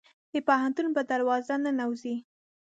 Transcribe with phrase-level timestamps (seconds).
[0.33, 2.15] د پوهنتون په دروازه ننوزي